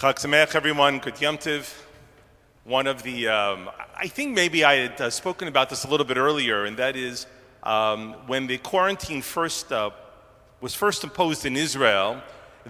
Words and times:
Chag 0.00 0.14
Sameach, 0.14 0.54
everyone. 0.54 0.98
Good 0.98 1.20
Yom 1.20 1.36
Tiv. 1.36 1.86
One 2.64 2.86
of 2.86 3.02
the, 3.02 3.28
um, 3.28 3.68
I 3.94 4.06
think 4.06 4.34
maybe 4.34 4.64
I 4.64 4.76
had 4.76 4.98
uh, 4.98 5.10
spoken 5.10 5.46
about 5.46 5.68
this 5.68 5.84
a 5.84 5.88
little 5.88 6.06
bit 6.06 6.16
earlier, 6.16 6.64
and 6.64 6.78
that 6.78 6.96
is 6.96 7.26
um, 7.62 8.14
when 8.26 8.46
the 8.46 8.56
quarantine 8.56 9.20
first 9.20 9.70
uh, 9.70 9.90
was 10.62 10.74
first 10.74 11.04
imposed 11.04 11.44
in 11.44 11.54
Israel, 11.54 12.22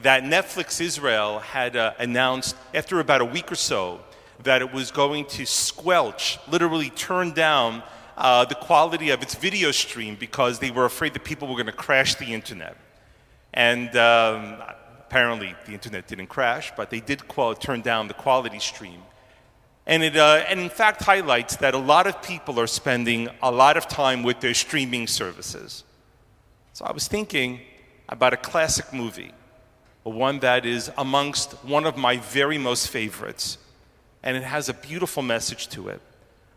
that 0.03 0.25
Netflix 0.25 0.81
Israel 0.81 1.39
had 1.39 1.77
uh, 1.77 1.93
announced 2.01 2.57
after 2.75 2.99
about 2.99 3.21
a 3.21 3.25
week 3.25 3.53
or 3.53 3.55
so 3.55 4.01
that 4.43 4.61
it 4.61 4.73
was 4.73 4.91
going 4.91 5.27
to 5.27 5.47
squelch, 5.47 6.37
literally 6.49 6.91
turn 6.91 7.31
down 7.31 7.85
uh, 8.17 8.45
the 8.45 8.57
quality 8.57 9.11
of 9.11 9.23
its 9.23 9.37
video 9.37 9.71
stream 9.71 10.17
because 10.19 10.59
they 10.59 10.73
were 10.73 10.85
afraid 10.85 11.15
that 11.15 11.23
people 11.23 11.47
were 11.47 11.55
going 11.55 11.67
to 11.67 11.71
crash 11.71 12.17
the 12.17 12.35
internet. 12.35 12.77
And 13.55 13.95
um, 13.97 14.57
apparently 15.11 15.57
the 15.67 15.73
internet 15.73 16.07
didn't 16.07 16.29
crash, 16.29 16.73
but 16.77 16.89
they 16.89 17.01
did 17.01 17.21
turn 17.59 17.81
down 17.81 18.07
the 18.07 18.15
quality 18.15 18.61
stream. 18.61 19.03
And 19.85 20.05
it, 20.05 20.17
uh, 20.17 20.45
and 20.49 20.61
in 20.61 20.71
fact, 20.71 21.03
highlights 21.03 21.57
that 21.57 21.75
a 21.75 21.79
lot 21.79 22.07
of 22.07 22.23
people 22.23 22.61
are 22.61 22.69
spending 22.69 23.29
a 23.43 23.51
lot 23.51 23.77
of 23.77 23.89
time 23.89 24.23
with 24.23 24.39
their 24.39 24.55
streaming 24.55 25.09
services. 25.09 25.83
So 26.75 26.85
I 26.85 26.93
was 26.93 27.09
thinking 27.09 27.61
about 28.09 28.33
a 28.33 28.37
classic 28.37 28.93
movie, 28.93 29.33
one 30.05 30.39
that 30.41 30.65
is 30.65 30.93
amongst 30.97 31.55
one 31.65 31.87
of 31.87 31.97
my 31.97 32.19
very 32.19 32.57
most 32.57 32.89
favorites, 32.89 33.59
and 34.23 34.37
it 34.37 34.45
has 34.45 34.69
a 34.69 34.75
beautiful 34.75 35.25
message 35.25 35.67
to 35.71 35.89
it. 35.89 36.01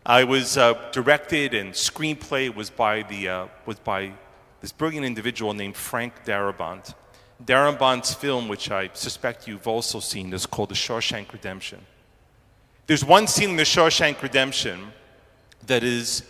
I 0.06 0.22
was 0.22 0.56
uh, 0.56 0.74
directed 0.92 1.54
and 1.54 1.72
screenplay 1.72 2.54
was 2.54 2.70
by, 2.70 3.02
the, 3.02 3.28
uh, 3.28 3.46
was 3.66 3.80
by 3.80 4.12
this 4.60 4.70
brilliant 4.70 5.06
individual 5.06 5.54
named 5.54 5.74
Frank 5.74 6.24
Darabont. 6.24 6.94
Darabont's 7.42 8.14
film, 8.14 8.48
which 8.48 8.70
I 8.70 8.90
suspect 8.94 9.48
you've 9.48 9.66
also 9.66 10.00
seen, 10.00 10.32
is 10.32 10.46
called 10.46 10.70
The 10.70 10.74
Shawshank 10.74 11.32
Redemption. 11.32 11.80
There's 12.86 13.04
one 13.04 13.26
scene 13.26 13.50
in 13.50 13.56
The 13.56 13.64
Shawshank 13.64 14.22
Redemption 14.22 14.92
that 15.66 15.82
is 15.82 16.22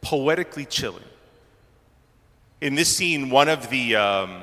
poetically 0.00 0.64
chilling. 0.66 1.04
In 2.60 2.74
this 2.74 2.94
scene, 2.96 3.30
one 3.30 3.48
of 3.48 3.68
the, 3.70 3.96
um, 3.96 4.42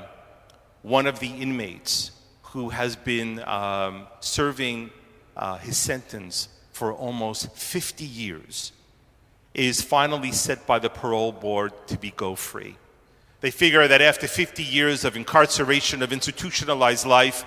one 0.82 1.08
of 1.08 1.20
the 1.20 1.30
inmates 1.30 2.12
who 2.44 2.70
has 2.70 2.96
been 2.96 3.40
um, 3.48 4.08
serving 4.20 4.90
uh, 5.38 5.58
his 5.58 5.78
sentence 5.78 6.50
for 6.74 6.94
almost 6.94 7.56
50 7.56 8.04
years 8.04 8.74
is 9.54 9.82
finally 9.82 10.32
set 10.32 10.66
by 10.66 10.80
the 10.80 10.90
parole 10.90 11.32
board 11.32 11.72
to 11.88 11.98
be 11.98 12.12
go 12.12 12.36
free. 12.36 12.76
They 13.42 13.52
figure 13.52 13.88
that 13.88 14.02
after 14.02 14.28
50 14.28 14.64
years 14.64 15.04
of 15.04 15.16
incarceration, 15.16 16.04
of 16.04 16.14
institutionalized 16.14 17.06
life, 17.06 17.44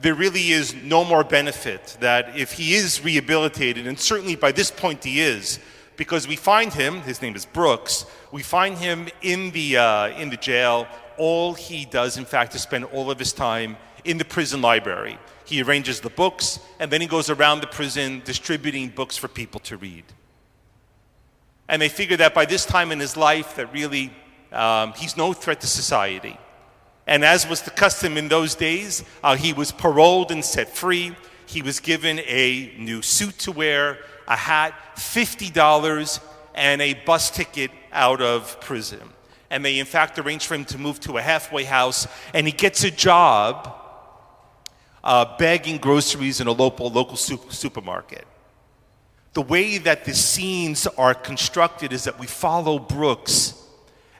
there 0.00 0.14
really 0.14 0.50
is 0.50 0.74
no 0.74 1.04
more 1.04 1.22
benefit. 1.22 1.96
That 2.00 2.36
if 2.36 2.52
he 2.52 2.74
is 2.74 3.02
rehabilitated, 3.04 3.86
and 3.86 3.98
certainly 3.98 4.34
by 4.34 4.52
this 4.52 4.70
point 4.70 5.04
he 5.04 5.20
is, 5.20 5.60
because 5.96 6.26
we 6.26 6.36
find 6.36 6.72
him, 6.72 7.00
his 7.02 7.22
name 7.22 7.36
is 7.36 7.46
Brooks, 7.46 8.06
we 8.32 8.42
find 8.42 8.76
him 8.76 9.08
in 9.22 9.50
the, 9.52 9.76
uh, 9.76 10.08
in 10.18 10.30
the 10.30 10.36
jail. 10.36 10.88
All 11.16 11.54
he 11.54 11.84
does, 11.84 12.16
in 12.16 12.24
fact, 12.24 12.54
is 12.54 12.62
spend 12.62 12.84
all 12.86 13.10
of 13.10 13.18
his 13.18 13.32
time 13.32 13.76
in 14.04 14.18
the 14.18 14.24
prison 14.24 14.62
library. 14.62 15.18
He 15.44 15.62
arranges 15.62 16.00
the 16.00 16.10
books, 16.10 16.58
and 16.78 16.90
then 16.90 17.00
he 17.00 17.06
goes 17.06 17.28
around 17.28 17.60
the 17.60 17.66
prison 17.66 18.22
distributing 18.24 18.88
books 18.88 19.16
for 19.16 19.28
people 19.28 19.60
to 19.60 19.76
read. 19.76 20.04
And 21.68 21.80
they 21.80 21.88
figure 21.88 22.16
that 22.16 22.34
by 22.34 22.46
this 22.46 22.64
time 22.64 22.90
in 22.92 22.98
his 22.98 23.16
life, 23.16 23.56
that 23.56 23.72
really 23.72 24.10
um, 24.52 24.92
he's 24.94 25.16
no 25.16 25.32
threat 25.32 25.60
to 25.60 25.66
society. 25.66 26.38
And 27.06 27.24
as 27.24 27.48
was 27.48 27.62
the 27.62 27.70
custom 27.70 28.16
in 28.16 28.28
those 28.28 28.54
days, 28.54 29.02
uh, 29.22 29.36
he 29.36 29.52
was 29.52 29.72
paroled 29.72 30.30
and 30.30 30.44
set 30.44 30.68
free. 30.68 31.16
He 31.46 31.62
was 31.62 31.80
given 31.80 32.20
a 32.20 32.72
new 32.78 33.02
suit 33.02 33.38
to 33.40 33.52
wear, 33.52 33.98
a 34.28 34.36
hat, 34.36 34.74
$50, 34.96 36.20
and 36.54 36.80
a 36.80 36.94
bus 36.94 37.30
ticket 37.30 37.70
out 37.92 38.20
of 38.20 38.60
prison. 38.60 39.00
And 39.50 39.64
they, 39.64 39.80
in 39.80 39.86
fact, 39.86 40.18
arranged 40.18 40.46
for 40.46 40.54
him 40.54 40.64
to 40.66 40.78
move 40.78 41.00
to 41.00 41.18
a 41.18 41.22
halfway 41.22 41.64
house, 41.64 42.06
and 42.32 42.46
he 42.46 42.52
gets 42.52 42.84
a 42.84 42.90
job 42.90 43.74
uh, 45.02 45.36
bagging 45.38 45.78
groceries 45.78 46.40
in 46.40 46.46
a 46.46 46.52
local, 46.52 46.90
local 46.90 47.16
super, 47.16 47.52
supermarket. 47.52 48.26
The 49.32 49.42
way 49.42 49.78
that 49.78 50.04
the 50.04 50.14
scenes 50.14 50.86
are 50.86 51.14
constructed 51.14 51.92
is 51.92 52.04
that 52.04 52.18
we 52.18 52.26
follow 52.26 52.78
Brooks 52.78 53.59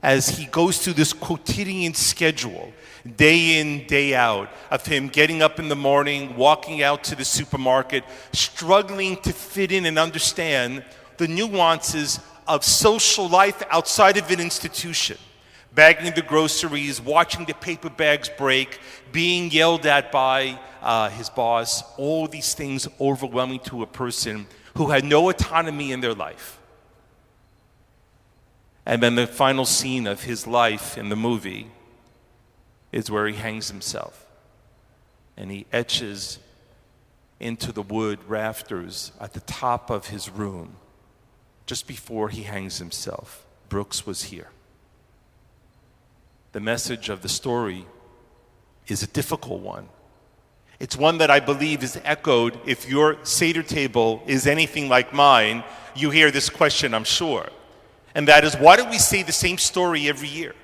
as 0.02 0.28
he 0.30 0.46
goes 0.46 0.78
through 0.78 0.94
this 0.94 1.12
quotidian 1.12 1.94
schedule, 1.94 2.72
day 3.16 3.60
in, 3.60 3.86
day 3.86 4.14
out, 4.14 4.50
of 4.70 4.86
him 4.86 5.08
getting 5.08 5.42
up 5.42 5.58
in 5.58 5.68
the 5.68 5.76
morning, 5.76 6.36
walking 6.36 6.82
out 6.82 7.04
to 7.04 7.14
the 7.14 7.24
supermarket, 7.24 8.04
struggling 8.32 9.16
to 9.18 9.32
fit 9.32 9.72
in 9.72 9.86
and 9.86 9.98
understand 9.98 10.84
the 11.18 11.28
nuances 11.28 12.20
of 12.46 12.64
social 12.64 13.28
life 13.28 13.62
outside 13.70 14.16
of 14.16 14.30
an 14.30 14.40
institution. 14.40 15.18
Bagging 15.72 16.12
the 16.14 16.22
groceries, 16.22 17.00
watching 17.00 17.44
the 17.44 17.54
paper 17.54 17.90
bags 17.90 18.28
break, 18.36 18.80
being 19.12 19.50
yelled 19.52 19.86
at 19.86 20.10
by 20.10 20.58
uh, 20.82 21.10
his 21.10 21.30
boss, 21.30 21.84
all 21.96 22.26
these 22.26 22.54
things 22.54 22.88
overwhelming 23.00 23.60
to 23.60 23.82
a 23.82 23.86
person 23.86 24.46
who 24.76 24.90
had 24.90 25.04
no 25.04 25.30
autonomy 25.30 25.92
in 25.92 26.00
their 26.00 26.14
life. 26.14 26.59
And 28.86 29.02
then 29.02 29.14
the 29.14 29.26
final 29.26 29.64
scene 29.66 30.06
of 30.06 30.24
his 30.24 30.46
life 30.46 30.96
in 30.96 31.08
the 31.08 31.16
movie 31.16 31.70
is 32.92 33.10
where 33.10 33.26
he 33.26 33.34
hangs 33.34 33.68
himself. 33.70 34.26
And 35.36 35.50
he 35.50 35.66
etches 35.72 36.38
into 37.38 37.72
the 37.72 37.82
wood 37.82 38.18
rafters 38.28 39.12
at 39.20 39.32
the 39.32 39.40
top 39.40 39.90
of 39.90 40.08
his 40.08 40.28
room 40.28 40.76
just 41.66 41.86
before 41.86 42.28
he 42.28 42.42
hangs 42.42 42.78
himself. 42.78 43.46
Brooks 43.68 44.06
was 44.06 44.24
here. 44.24 44.48
The 46.52 46.60
message 46.60 47.08
of 47.08 47.22
the 47.22 47.28
story 47.28 47.86
is 48.88 49.02
a 49.02 49.06
difficult 49.06 49.60
one. 49.60 49.88
It's 50.80 50.96
one 50.96 51.18
that 51.18 51.30
I 51.30 51.40
believe 51.40 51.82
is 51.84 52.00
echoed. 52.04 52.58
If 52.66 52.88
your 52.88 53.18
Seder 53.24 53.62
table 53.62 54.22
is 54.26 54.46
anything 54.46 54.88
like 54.88 55.12
mine, 55.12 55.62
you 55.94 56.10
hear 56.10 56.30
this 56.30 56.50
question, 56.50 56.92
I'm 56.92 57.04
sure. 57.04 57.48
And 58.14 58.26
that 58.28 58.44
is, 58.44 58.54
why 58.54 58.76
do 58.76 58.84
we 58.84 58.98
say 58.98 59.22
the 59.22 59.32
same 59.32 59.58
story 59.58 60.08
every 60.08 60.28
year? 60.28 60.54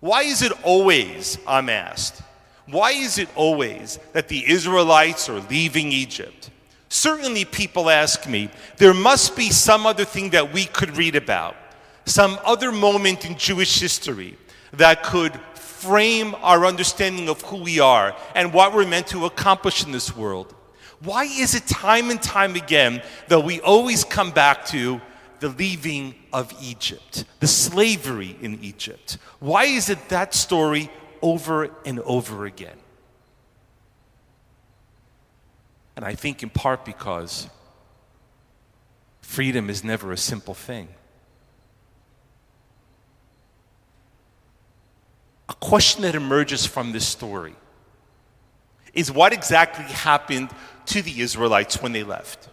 Why 0.00 0.22
is 0.22 0.42
it 0.42 0.52
always, 0.64 1.38
I'm 1.46 1.68
asked, 1.68 2.22
why 2.66 2.92
is 2.92 3.18
it 3.18 3.28
always 3.34 3.98
that 4.12 4.28
the 4.28 4.48
Israelites 4.48 5.28
are 5.28 5.40
leaving 5.40 5.92
Egypt? 5.92 6.50
Certainly, 6.88 7.46
people 7.46 7.88
ask 7.88 8.28
me, 8.28 8.50
there 8.76 8.92
must 8.92 9.34
be 9.34 9.50
some 9.50 9.86
other 9.86 10.04
thing 10.04 10.30
that 10.30 10.52
we 10.52 10.66
could 10.66 10.96
read 10.96 11.16
about, 11.16 11.56
some 12.04 12.38
other 12.44 12.70
moment 12.70 13.24
in 13.24 13.38
Jewish 13.38 13.80
history 13.80 14.36
that 14.72 15.02
could 15.02 15.34
frame 15.54 16.34
our 16.42 16.66
understanding 16.66 17.28
of 17.28 17.40
who 17.42 17.56
we 17.56 17.80
are 17.80 18.14
and 18.34 18.52
what 18.52 18.74
we're 18.74 18.86
meant 18.86 19.06
to 19.08 19.24
accomplish 19.24 19.84
in 19.84 19.90
this 19.90 20.14
world. 20.14 20.54
Why 21.00 21.24
is 21.24 21.54
it 21.54 21.66
time 21.66 22.10
and 22.10 22.22
time 22.22 22.54
again 22.54 23.02
that 23.28 23.40
we 23.40 23.60
always 23.60 24.04
come 24.04 24.30
back 24.30 24.64
to 24.66 25.00
the 25.42 25.48
leaving 25.48 26.14
of 26.32 26.54
Egypt, 26.62 27.24
the 27.40 27.48
slavery 27.48 28.36
in 28.40 28.62
Egypt. 28.62 29.18
Why 29.40 29.64
is 29.64 29.90
it 29.90 30.08
that 30.08 30.34
story 30.34 30.88
over 31.20 31.68
and 31.84 31.98
over 32.00 32.46
again? 32.46 32.76
And 35.96 36.04
I 36.04 36.14
think 36.14 36.44
in 36.44 36.48
part 36.48 36.84
because 36.84 37.48
freedom 39.20 39.68
is 39.68 39.82
never 39.82 40.12
a 40.12 40.16
simple 40.16 40.54
thing. 40.54 40.86
A 45.48 45.54
question 45.54 46.02
that 46.02 46.14
emerges 46.14 46.66
from 46.66 46.92
this 46.92 47.06
story 47.06 47.56
is 48.94 49.10
what 49.10 49.32
exactly 49.32 49.86
happened 49.86 50.50
to 50.86 51.02
the 51.02 51.20
Israelites 51.20 51.82
when 51.82 51.90
they 51.90 52.04
left? 52.04 52.48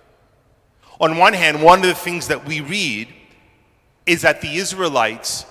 On 1.00 1.18
one 1.18 1.34
hand, 1.34 1.64
one 1.64 1.80
of 1.80 1.88
the 1.88 1.94
things 1.94 2.28
that 2.28 2.46
we 2.46 2.62
read 2.62 3.08
is 4.06 4.24
that 4.24 4.42
the 4.42 4.56
Israelites, 4.56 5.46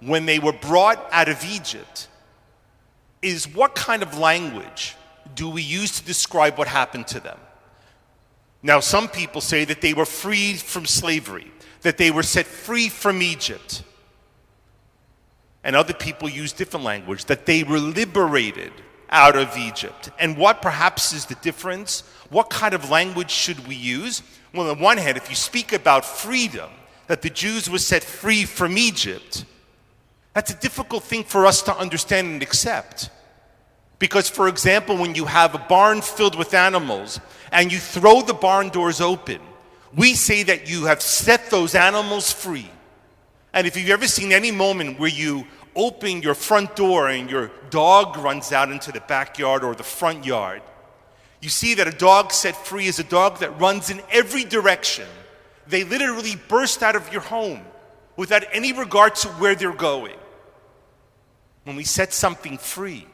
when 0.00 0.26
they 0.26 0.38
were 0.38 0.52
brought 0.52 1.06
out 1.12 1.28
of 1.28 1.44
Egypt, 1.44 2.08
is 3.20 3.46
what 3.52 3.74
kind 3.74 4.02
of 4.02 4.16
language 4.18 4.94
do 5.34 5.48
we 5.50 5.62
use 5.62 5.98
to 5.98 6.04
describe 6.04 6.56
what 6.56 6.68
happened 6.68 7.06
to 7.08 7.20
them? 7.20 7.38
Now, 8.62 8.80
some 8.80 9.08
people 9.08 9.40
say 9.40 9.64
that 9.64 9.80
they 9.80 9.92
were 9.92 10.06
freed 10.06 10.58
from 10.58 10.86
slavery, 10.86 11.50
that 11.82 11.98
they 11.98 12.10
were 12.10 12.22
set 12.22 12.46
free 12.46 12.88
from 12.88 13.22
Egypt. 13.22 13.82
And 15.62 15.76
other 15.76 15.94
people 15.94 16.28
use 16.28 16.52
different 16.52 16.84
language, 16.84 17.26
that 17.26 17.44
they 17.44 17.64
were 17.64 17.78
liberated 17.78 18.72
out 19.10 19.36
of 19.36 19.56
Egypt. 19.56 20.10
And 20.18 20.36
what 20.36 20.62
perhaps 20.62 21.12
is 21.12 21.26
the 21.26 21.34
difference? 21.36 22.02
What 22.30 22.50
kind 22.50 22.74
of 22.74 22.90
language 22.90 23.30
should 23.30 23.66
we 23.66 23.74
use? 23.74 24.22
Well, 24.56 24.70
on 24.70 24.78
the 24.78 24.82
one 24.82 24.96
hand, 24.96 25.18
if 25.18 25.28
you 25.28 25.36
speak 25.36 25.74
about 25.74 26.04
freedom, 26.04 26.70
that 27.08 27.20
the 27.20 27.28
Jews 27.28 27.68
were 27.68 27.78
set 27.78 28.02
free 28.02 28.44
from 28.44 28.78
Egypt, 28.78 29.44
that's 30.32 30.50
a 30.50 30.56
difficult 30.56 31.04
thing 31.04 31.24
for 31.24 31.44
us 31.44 31.60
to 31.62 31.76
understand 31.76 32.28
and 32.28 32.42
accept. 32.42 33.10
Because, 33.98 34.30
for 34.30 34.48
example, 34.48 34.96
when 34.96 35.14
you 35.14 35.26
have 35.26 35.54
a 35.54 35.58
barn 35.58 36.00
filled 36.00 36.36
with 36.36 36.54
animals 36.54 37.20
and 37.52 37.70
you 37.70 37.78
throw 37.78 38.22
the 38.22 38.34
barn 38.34 38.70
doors 38.70 39.00
open, 39.00 39.40
we 39.94 40.14
say 40.14 40.42
that 40.42 40.68
you 40.68 40.86
have 40.86 41.02
set 41.02 41.50
those 41.50 41.74
animals 41.74 42.32
free. 42.32 42.70
And 43.52 43.66
if 43.66 43.76
you've 43.76 43.90
ever 43.90 44.06
seen 44.06 44.32
any 44.32 44.50
moment 44.50 44.98
where 44.98 45.10
you 45.10 45.46
open 45.74 46.22
your 46.22 46.34
front 46.34 46.76
door 46.76 47.08
and 47.08 47.30
your 47.30 47.50
dog 47.70 48.16
runs 48.16 48.52
out 48.52 48.70
into 48.70 48.90
the 48.90 49.00
backyard 49.00 49.64
or 49.64 49.74
the 49.74 49.82
front 49.82 50.24
yard, 50.24 50.62
you 51.40 51.48
see 51.48 51.74
that 51.74 51.86
a 51.86 51.92
dog 51.92 52.32
set 52.32 52.56
free 52.56 52.86
is 52.86 52.98
a 52.98 53.04
dog 53.04 53.38
that 53.38 53.60
runs 53.60 53.90
in 53.90 54.00
every 54.10 54.44
direction. 54.44 55.06
They 55.66 55.84
literally 55.84 56.36
burst 56.48 56.82
out 56.82 56.96
of 56.96 57.12
your 57.12 57.22
home 57.22 57.60
without 58.16 58.44
any 58.52 58.72
regard 58.72 59.14
to 59.16 59.28
where 59.28 59.54
they're 59.54 59.72
going. 59.72 60.16
When 61.64 61.76
we 61.76 61.84
set 61.84 62.12
something 62.12 62.58
free, 62.58 63.06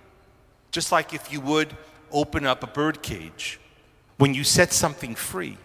just 0.71 0.93
like 0.93 1.15
if 1.15 1.33
you 1.33 1.41
would 1.41 1.77
open 2.11 2.47
up 2.47 2.63
a 2.63 2.67
bird 2.67 3.03
cage, 3.03 3.59
when 4.19 4.35
you 4.35 4.45
set 4.45 4.73
something 4.73 5.15
free, 5.15 5.59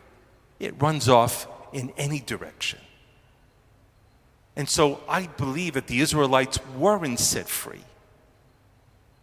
it 0.60 0.82
runs 0.82 1.08
off 1.08 1.48
in 1.74 1.92
any 1.98 2.20
direction. 2.20 2.80
And 4.56 4.68
so 4.68 5.02
I 5.08 5.28
believe 5.28 5.74
that 5.74 5.88
the 5.88 6.00
Israelites 6.00 6.60
weren't 6.78 7.20
set 7.20 7.48
free. 7.48 7.84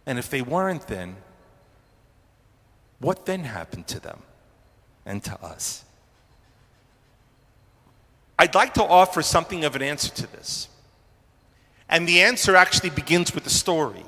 And 0.05 0.17
if 0.17 0.29
they 0.29 0.41
weren't, 0.41 0.87
then 0.87 1.17
what 2.99 3.25
then 3.25 3.43
happened 3.43 3.87
to 3.87 3.99
them 3.99 4.21
and 5.05 5.23
to 5.23 5.41
us? 5.43 5.83
I'd 8.37 8.55
like 8.55 8.73
to 8.75 8.83
offer 8.83 9.21
something 9.21 9.63
of 9.63 9.75
an 9.75 9.81
answer 9.81 10.13
to 10.13 10.27
this. 10.31 10.67
And 11.87 12.07
the 12.07 12.21
answer 12.21 12.55
actually 12.55 12.89
begins 12.89 13.33
with 13.33 13.45
a 13.45 13.51
story. 13.51 14.03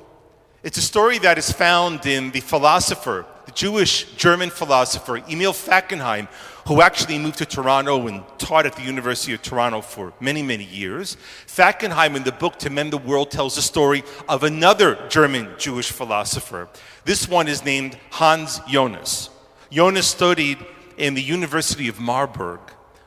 It's 0.62 0.78
a 0.78 0.82
story 0.82 1.18
that 1.20 1.38
is 1.38 1.50
found 1.50 2.04
in 2.06 2.30
the 2.32 2.40
philosopher, 2.40 3.24
the 3.48 3.54
Jewish 3.54 4.04
German 4.16 4.50
philosopher 4.50 5.16
Emil 5.26 5.54
Fackenheim, 5.54 6.28
who 6.66 6.82
actually 6.82 7.18
moved 7.18 7.38
to 7.38 7.46
Toronto 7.46 8.06
and 8.06 8.22
taught 8.36 8.66
at 8.66 8.76
the 8.76 8.82
University 8.82 9.32
of 9.32 9.40
Toronto 9.40 9.80
for 9.80 10.12
many, 10.20 10.42
many 10.42 10.64
years. 10.64 11.16
Fackenheim, 11.46 12.14
in 12.14 12.24
the 12.24 12.32
book 12.32 12.58
To 12.58 12.68
Mend 12.68 12.92
the 12.92 12.98
World, 12.98 13.30
tells 13.30 13.56
the 13.56 13.62
story 13.62 14.04
of 14.28 14.42
another 14.42 14.98
German 15.08 15.48
Jewish 15.56 15.90
philosopher. 15.90 16.68
This 17.06 17.26
one 17.26 17.48
is 17.48 17.64
named 17.64 17.96
Hans 18.10 18.60
Jonas. 18.68 19.30
Jonas 19.70 20.06
studied 20.06 20.58
in 20.98 21.14
the 21.14 21.22
University 21.22 21.88
of 21.88 21.98
Marburg 21.98 22.60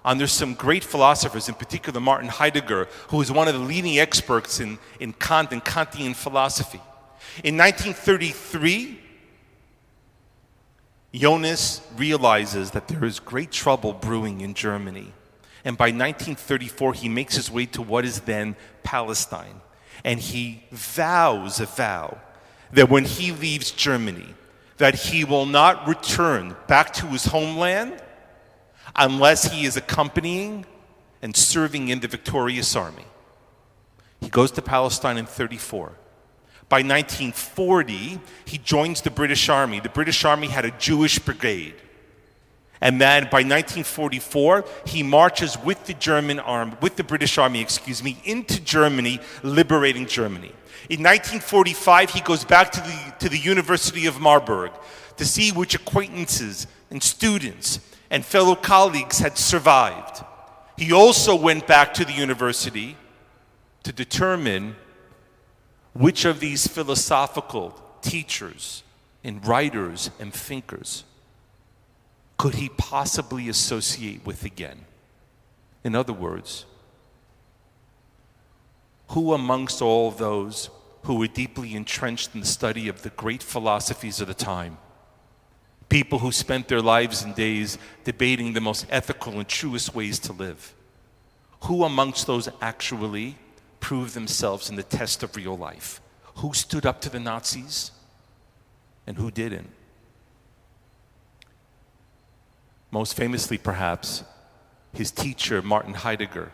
under 0.04 0.26
some 0.26 0.56
great 0.56 0.84
philosophers, 0.84 1.50
in 1.50 1.54
particular 1.54 2.00
Martin 2.00 2.30
Heidegger, 2.30 2.88
who 3.10 3.18
was 3.18 3.32
one 3.32 3.48
of 3.48 3.54
the 3.54 3.60
leading 3.60 4.00
experts 4.00 4.60
in, 4.60 4.80
in 5.00 5.14
Kant 5.14 5.52
and 5.52 5.64
Kantian 5.64 6.16
philosophy. 6.16 6.82
In 7.44 7.58
1933, 7.58 9.00
Jonas 11.13 11.81
realizes 11.98 12.72
that 12.72 12.88
there 12.88 13.04
is 13.04 13.19
great 13.19 13.52
trouble 13.52 13.94
brewing 13.94 14.42
in 14.42 14.54
Germany. 14.54 15.13
And 15.63 15.78
by 15.78 15.88
1934, 15.88 16.94
he 16.94 17.10
makes 17.10 17.36
his 17.36 17.52
way 17.52 17.66
to 17.68 17.81
what 17.81 18.06
is 18.06 18.22
then 18.22 18.56
Palestine. 18.84 19.62
And 20.04 20.19
he 20.19 20.63
vows 20.72 21.60
a 21.60 21.66
vow 21.66 22.18
that 22.72 22.90
when 22.90 23.06
he 23.06 23.31
leaves 23.31 23.72
Germany, 23.72 24.34
that 24.78 24.96
he 24.96 25.24
will 25.24 25.46
not 25.46 25.88
return 25.88 26.56
back 26.68 26.94
to 26.94 27.06
his 27.08 27.25
homeland 27.25 28.02
unless 28.96 29.52
he 29.52 29.66
is 29.66 29.78
accompanying 29.78 30.66
and 31.22 31.36
serving 31.36 31.90
in 31.90 32.00
the 32.00 32.07
victorious 32.07 32.75
army. 32.75 33.06
He 34.19 34.30
goes 34.30 34.52
to 34.52 34.62
Palestine 34.62 35.18
in 35.18 35.25
34. 35.25 35.94
By 36.71 36.77
1940, 36.77 38.18
he 38.45 38.57
joins 38.57 39.01
the 39.01 39.12
British 39.12 39.50
Army. 39.50 39.81
The 39.81 39.89
British 39.89 40.23
Army 40.23 40.47
had 40.47 40.63
a 40.63 40.71
Jewish 40.71 41.19
brigade. 41.19 41.73
And 42.79 43.01
then 43.01 43.23
by 43.23 43.44
1944, 43.44 44.63
he 44.85 45.03
marches 45.03 45.57
with 45.65 45.85
the 45.85 45.94
German 45.94 46.39
army, 46.39 46.77
with 46.79 46.95
the 46.95 47.03
British 47.03 47.38
army, 47.38 47.59
excuse 47.59 48.01
me, 48.01 48.21
into 48.23 48.62
Germany, 48.62 49.19
liberating 49.44 50.06
Germany. 50.06 50.53
In 50.89 51.03
1945, 51.03 52.12
he 52.12 52.21
goes 52.21 52.45
back 52.45 52.71
to 52.71 52.79
the, 52.79 53.15
to 53.19 53.27
the 53.27 53.38
University 53.38 54.06
of 54.06 54.21
Marburg 54.21 54.71
to 55.18 55.25
see 55.25 55.51
which 55.51 55.75
acquaintances 55.75 56.68
and 56.89 57.03
students 57.03 57.81
and 58.09 58.23
fellow 58.23 58.56
colleagues 58.56 59.19
had 59.19 59.38
survived. 59.38 60.23
He 60.77 60.94
also 60.94 61.35
went 61.35 61.68
back 61.68 61.94
to 61.95 62.06
the 62.06 62.13
university 62.13 62.95
to 63.83 63.91
determine 63.91 64.77
which 65.94 66.26
of 66.26 66.40
these 66.40 66.68
philosophical 66.68 67.80
teachers 68.02 68.84
and 69.24 69.46
writers 69.46 70.10
and 70.20 70.34
thinkers 70.34 71.04
could 72.38 72.56
he 72.56 72.70
possibly 72.70 73.50
associate 73.50 74.26
with 74.26 74.44
again? 74.44 74.86
In 75.84 75.94
other 75.96 76.14
words, 76.14 76.66
who 79.10 79.34
amongst 79.34 79.82
all 79.82 80.10
those 80.10 80.70
who 81.04 81.16
were 81.16 81.28
deeply 81.28 81.76
entrenched 81.76 82.34
in 82.34 82.42
the 82.42 82.48
study 82.48 82.88
of 82.88 83.04
the 83.04 83.10
great 83.12 83.44
philosophies 83.44 84.22
of 84.22 84.28
the 84.28 84.34
time, 84.34 84.78
people 85.90 86.20
who 86.20 86.32
spent 86.32 86.68
their 86.68 86.82
lives 86.82 87.22
and 87.22 87.36
days 87.36 87.78
debating 88.06 88.54
the 88.54 88.62
most 88.62 88.86
ethical 88.90 89.34
and 89.34 89.48
truest 89.48 89.94
ways 89.94 90.18
to 90.18 90.34
live, 90.34 90.74
who 91.66 91.84
amongst 91.84 92.26
those 92.26 92.50
actually 92.62 93.36
prove 93.81 94.13
themselves 94.13 94.69
in 94.69 94.78
the 94.78 94.83
test 94.83 95.24
of 95.24 95.36
real 95.36 95.57
life. 95.57 96.00
Who 96.36 96.54
stood 96.54 96.86
up 96.86 97.01
to 97.01 97.10
the 97.10 97.19
Nazis 97.19 97.92
and 99.06 99.18
who 99.18 99.30
didn't? 99.30 99.69
Most 102.89 103.16
famously, 103.16 103.57
perhaps, 103.57 104.24
his 104.94 105.12
teacher, 105.12 105.62
Martin 105.62 105.94
Heidegger, 105.94 106.51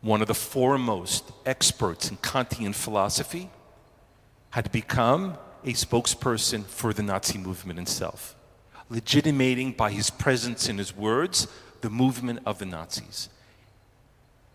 one 0.00 0.20
of 0.20 0.28
the 0.28 0.34
foremost 0.34 1.32
experts 1.46 2.10
in 2.10 2.16
Kantian 2.18 2.74
philosophy, 2.74 3.50
had 4.50 4.70
become 4.70 5.36
a 5.64 5.72
spokesperson 5.72 6.64
for 6.64 6.92
the 6.92 7.02
Nazi 7.02 7.38
movement 7.38 7.78
itself, 7.78 8.36
legitimating 8.90 9.72
by 9.72 9.90
his 9.90 10.10
presence 10.10 10.68
and 10.68 10.78
his 10.78 10.94
words 10.94 11.48
the 11.80 11.90
movement 11.90 12.40
of 12.44 12.58
the 12.58 12.66
Nazis. 12.66 13.28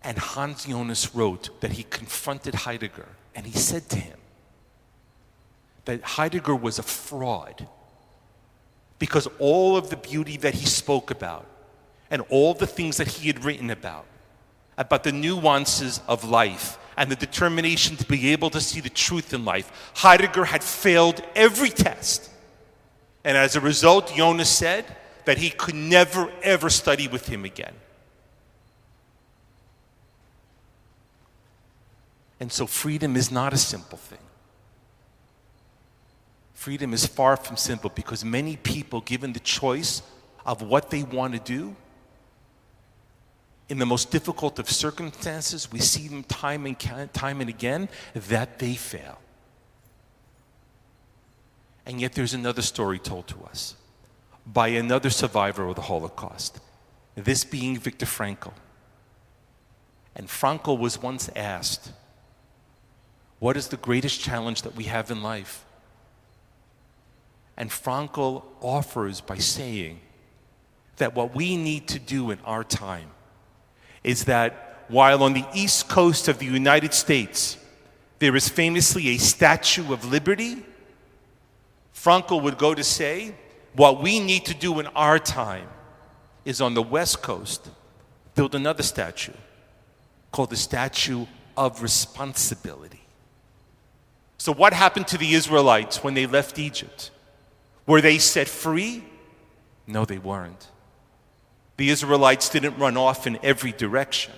And 0.03 0.17
Hans 0.17 0.65
Jonas 0.65 1.13
wrote 1.13 1.49
that 1.61 1.73
he 1.73 1.83
confronted 1.83 2.55
Heidegger 2.55 3.07
and 3.35 3.45
he 3.45 3.57
said 3.57 3.89
to 3.89 3.97
him 3.97 4.17
that 5.85 6.01
Heidegger 6.01 6.55
was 6.55 6.79
a 6.79 6.83
fraud 6.83 7.67
because 8.97 9.27
all 9.39 9.77
of 9.77 9.89
the 9.89 9.97
beauty 9.97 10.37
that 10.37 10.53
he 10.53 10.65
spoke 10.65 11.09
about 11.09 11.45
and 12.11 12.21
all 12.29 12.53
the 12.53 12.67
things 12.67 12.97
that 12.97 13.07
he 13.07 13.27
had 13.27 13.43
written 13.43 13.69
about, 13.69 14.05
about 14.77 15.03
the 15.03 15.11
nuances 15.11 16.01
of 16.07 16.23
life 16.23 16.77
and 16.97 17.09
the 17.09 17.15
determination 17.15 17.95
to 17.95 18.05
be 18.05 18.31
able 18.31 18.49
to 18.49 18.59
see 18.59 18.81
the 18.81 18.89
truth 18.89 19.33
in 19.33 19.45
life, 19.45 19.91
Heidegger 19.95 20.45
had 20.45 20.63
failed 20.63 21.21
every 21.35 21.69
test. 21.69 22.29
And 23.23 23.37
as 23.37 23.55
a 23.55 23.61
result, 23.61 24.13
Jonas 24.13 24.49
said 24.49 24.85
that 25.25 25.37
he 25.37 25.49
could 25.49 25.75
never, 25.75 26.31
ever 26.41 26.69
study 26.69 27.07
with 27.07 27.27
him 27.27 27.45
again. 27.45 27.73
And 32.39 32.51
so 32.51 32.65
freedom 32.65 33.15
is 33.15 33.31
not 33.31 33.53
a 33.53 33.57
simple 33.57 33.97
thing. 33.97 34.19
Freedom 36.53 36.93
is 36.93 37.05
far 37.05 37.37
from 37.37 37.57
simple 37.57 37.91
because 37.93 38.23
many 38.23 38.57
people, 38.57 39.01
given 39.01 39.33
the 39.33 39.39
choice 39.39 40.01
of 40.45 40.61
what 40.61 40.89
they 40.89 41.03
want 41.03 41.33
to 41.33 41.39
do, 41.39 41.75
in 43.69 43.77
the 43.77 43.85
most 43.85 44.11
difficult 44.11 44.57
of 44.57 44.69
circumstances, 44.69 45.71
we 45.71 45.79
see 45.79 46.07
them 46.07 46.23
time 46.23 46.65
and 46.65 47.13
time 47.13 47.39
and 47.39 47.49
again 47.49 47.87
that 48.15 48.59
they 48.59 48.73
fail. 48.73 49.19
And 51.85 52.01
yet 52.01 52.13
there's 52.13 52.33
another 52.33 52.61
story 52.61 52.99
told 52.99 53.27
to 53.27 53.43
us 53.43 53.75
by 54.45 54.69
another 54.69 55.09
survivor 55.09 55.67
of 55.67 55.75
the 55.75 55.83
Holocaust, 55.83 56.59
this 57.15 57.43
being 57.43 57.77
Viktor 57.77 58.05
Frankl. 58.05 58.53
And 60.15 60.27
Frankl 60.27 60.77
was 60.77 61.01
once 61.01 61.29
asked, 61.35 61.91
what 63.39 63.57
is 63.57 63.69
the 63.69 63.77
greatest 63.77 64.19
challenge 64.19 64.61
that 64.63 64.75
we 64.75 64.85
have 64.85 65.09
in 65.11 65.23
life? 65.23 65.65
And 67.57 67.69
Frankl 67.69 68.43
offers 68.61 69.21
by 69.21 69.37
saying 69.37 69.99
that 70.97 71.15
what 71.15 71.35
we 71.35 71.57
need 71.57 71.87
to 71.89 71.99
do 71.99 72.31
in 72.31 72.39
our 72.45 72.63
time 72.63 73.09
is 74.03 74.25
that 74.25 74.83
while 74.87 75.23
on 75.23 75.33
the 75.33 75.45
east 75.53 75.87
coast 75.87 76.27
of 76.27 76.39
the 76.39 76.45
United 76.45 76.93
States 76.93 77.57
there 78.19 78.35
is 78.35 78.49
famously 78.49 79.09
a 79.09 79.17
Statue 79.17 79.93
of 79.93 80.05
Liberty, 80.05 80.65
Frankl 81.93 82.41
would 82.43 82.57
go 82.57 82.73
to 82.73 82.83
say, 82.83 83.33
what 83.75 84.01
we 84.01 84.19
need 84.19 84.45
to 84.45 84.53
do 84.53 84.79
in 84.79 84.87
our 84.87 85.19
time 85.19 85.67
is 86.43 86.59
on 86.59 86.73
the 86.73 86.81
west 86.81 87.21
coast 87.21 87.69
build 88.35 88.55
another 88.55 88.83
statue 88.83 89.33
called 90.31 90.49
the 90.49 90.57
Statue 90.57 91.25
of 91.57 91.81
Responsibility. 91.81 93.01
So, 94.39 94.53
what 94.53 94.71
happened 94.71 95.07
to 95.09 95.17
the 95.17 95.33
Israelites 95.33 96.01
when 96.01 96.13
they 96.13 96.25
left 96.25 96.57
Egypt? 96.57 97.11
Were 97.85 97.99
they 97.99 98.17
set 98.17 98.47
free? 98.47 99.03
No, 99.85 100.05
they 100.05 100.17
weren't. 100.17 100.69
The 101.75 101.89
Israelites 101.89 102.47
didn't 102.47 102.77
run 102.77 102.95
off 102.95 103.27
in 103.27 103.37
every 103.43 103.73
direction. 103.73 104.33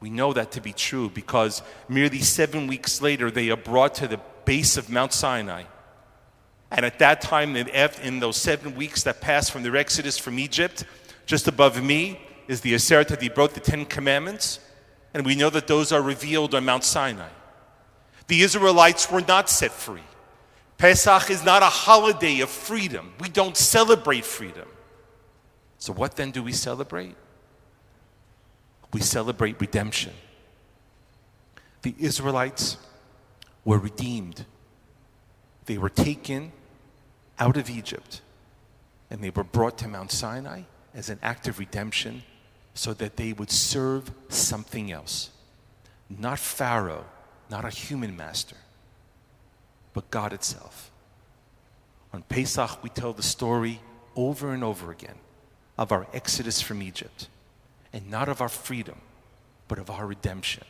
We 0.00 0.08
know 0.08 0.32
that 0.32 0.52
to 0.52 0.62
be 0.62 0.72
true 0.72 1.10
because 1.10 1.62
merely 1.88 2.20
seven 2.20 2.66
weeks 2.66 3.02
later, 3.02 3.30
they 3.30 3.50
are 3.50 3.56
brought 3.56 3.94
to 3.96 4.08
the 4.08 4.20
base 4.46 4.78
of 4.78 4.88
Mount 4.88 5.12
Sinai. 5.12 5.64
And 6.70 6.86
at 6.86 6.98
that 7.00 7.20
time, 7.20 7.54
in 7.54 8.20
those 8.20 8.38
seven 8.38 8.74
weeks 8.74 9.02
that 9.02 9.20
passed 9.20 9.52
from 9.52 9.62
their 9.62 9.76
exodus 9.76 10.16
from 10.16 10.38
Egypt, 10.38 10.84
just 11.26 11.48
above 11.48 11.82
me 11.82 12.18
is 12.48 12.62
the 12.62 12.72
Aseret 12.72 13.08
Dibrot, 13.08 13.52
the 13.52 13.60
Ten 13.60 13.84
Commandments. 13.84 14.58
And 15.12 15.26
we 15.26 15.34
know 15.34 15.50
that 15.50 15.66
those 15.66 15.92
are 15.92 16.00
revealed 16.00 16.54
on 16.54 16.64
Mount 16.64 16.84
Sinai. 16.84 17.28
The 18.28 18.42
Israelites 18.42 19.10
were 19.10 19.22
not 19.22 19.48
set 19.50 19.72
free. 19.72 20.02
Pesach 20.78 21.30
is 21.30 21.44
not 21.44 21.62
a 21.62 21.66
holiday 21.66 22.40
of 22.40 22.50
freedom. 22.50 23.12
We 23.20 23.28
don't 23.28 23.56
celebrate 23.56 24.24
freedom. 24.24 24.68
So, 25.78 25.92
what 25.92 26.16
then 26.16 26.30
do 26.30 26.42
we 26.42 26.52
celebrate? 26.52 27.16
we 28.92 29.00
celebrate 29.00 29.60
redemption. 29.60 30.12
The 31.82 31.94
Israelites 31.98 32.76
were 33.64 33.78
redeemed. 33.78 34.44
They 35.66 35.78
were 35.78 35.88
taken 35.88 36.52
out 37.38 37.56
of 37.56 37.70
Egypt 37.70 38.20
and 39.10 39.22
they 39.22 39.30
were 39.30 39.44
brought 39.44 39.78
to 39.78 39.88
Mount 39.88 40.12
Sinai 40.12 40.62
as 40.94 41.08
an 41.08 41.18
act 41.22 41.48
of 41.48 41.58
redemption 41.58 42.22
so 42.74 42.94
that 42.94 43.16
they 43.16 43.32
would 43.32 43.50
serve 43.50 44.10
something 44.28 44.92
else. 44.92 45.30
Not 46.08 46.38
Pharaoh, 46.38 47.04
not 47.52 47.64
a 47.66 47.70
human 47.70 48.16
master, 48.16 48.56
but 49.92 50.10
God 50.10 50.32
itself. 50.32 50.90
On 52.14 52.22
Pesach, 52.22 52.82
we 52.82 52.88
tell 52.88 53.12
the 53.12 53.22
story 53.22 53.80
over 54.16 54.52
and 54.52 54.64
over 54.64 54.90
again 54.90 55.16
of 55.76 55.92
our 55.92 56.06
exodus 56.14 56.62
from 56.62 56.82
Egypt 56.82 57.28
and 57.92 58.10
not 58.10 58.30
of 58.30 58.40
our 58.40 58.48
freedom, 58.48 58.98
but 59.68 59.78
of 59.78 59.90
our 59.90 60.06
redemption. 60.06 60.64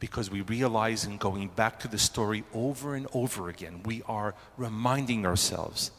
Because 0.00 0.30
we 0.30 0.40
realize 0.40 1.04
in 1.04 1.18
going 1.18 1.48
back 1.48 1.78
to 1.80 1.88
the 1.88 1.98
story 1.98 2.42
over 2.54 2.94
and 2.94 3.06
over 3.12 3.50
again, 3.50 3.82
we 3.84 4.02
are 4.08 4.34
reminding 4.56 5.26
ourselves 5.26 5.90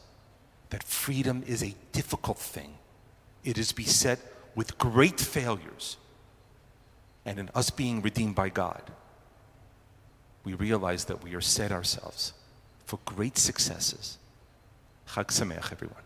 that 0.71 0.83
freedom 0.83 1.43
is 1.45 1.61
a 1.63 1.75
difficult 1.91 2.39
thing. 2.39 2.73
It 3.43 3.59
is 3.59 3.71
beset 3.71 4.19
with 4.55 4.79
great 4.79 5.19
failures. 5.19 5.97
And 7.25 7.37
in 7.37 7.49
us 7.53 7.69
being 7.69 8.01
redeemed 8.01 8.35
by 8.35 8.49
God, 8.49 8.81
we 10.43 10.53
realize 10.53 11.05
that 11.05 11.23
we 11.23 11.35
are 11.35 11.41
set 11.41 11.71
ourselves 11.71 12.33
for 12.85 12.99
great 13.05 13.37
successes. 13.37 14.17
Chag 15.09 15.27
Sameach, 15.27 15.71
everyone. 15.71 16.03